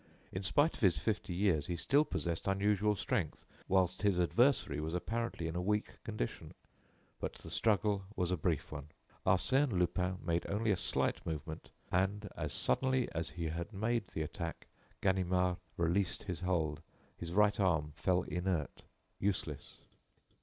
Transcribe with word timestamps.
In 0.31 0.41
spite 0.41 0.73
of 0.73 0.79
his 0.79 0.97
fifty 0.97 1.31
years, 1.31 1.67
he 1.67 1.75
still 1.75 2.03
possessed 2.03 2.47
unusual 2.47 2.95
strength, 2.95 3.45
whilst 3.67 4.01
his 4.01 4.19
adversary 4.19 4.79
was 4.79 4.95
apparently 4.95 5.45
in 5.47 5.55
a 5.55 5.61
weak 5.61 6.03
condition. 6.03 6.55
But 7.19 7.35
the 7.35 7.51
struggle 7.51 8.05
was 8.15 8.31
a 8.31 8.35
brief 8.35 8.71
one. 8.71 8.87
Arsène 9.27 9.73
Lupin 9.73 10.17
made 10.25 10.47
only 10.49 10.71
a 10.71 10.75
slight 10.75 11.23
movement, 11.23 11.69
and, 11.91 12.29
as 12.35 12.51
suddenly 12.51 13.09
as 13.13 13.29
he 13.29 13.45
had 13.49 13.71
made 13.73 14.07
the 14.07 14.23
attack, 14.23 14.65
Ganimard 15.01 15.57
released 15.77 16.23
his 16.23 16.39
hold. 16.39 16.81
His 17.15 17.31
right 17.33 17.59
arm 17.59 17.91
fell 17.95 18.23
inert, 18.23 18.81
useless. 19.19 19.81